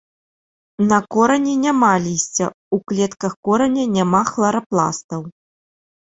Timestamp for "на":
0.91-0.97